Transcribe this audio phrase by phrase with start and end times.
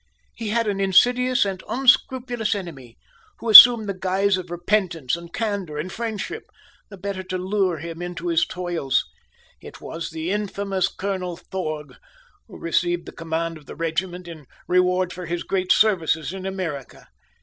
[0.35, 2.97] He had an insidious and unscrupulous enemy,
[3.37, 6.49] who assumed the guise of repentance, and candor, and friendship,
[6.89, 9.03] the better to lure him into his toils
[9.61, 11.97] it was the infamous Colonel Thorg,
[12.47, 17.07] who received the command of the regiment, in reward for his great services in America.